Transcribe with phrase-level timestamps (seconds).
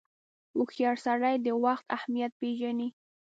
[0.57, 2.89] •هوښیار سړی د وخت اهمیت پیژني.